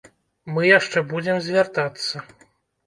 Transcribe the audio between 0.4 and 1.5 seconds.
Мы яшчэ будзем